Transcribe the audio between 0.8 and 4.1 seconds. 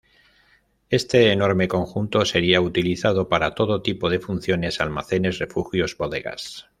Este enorme conjunto sería utilizado para todo tipo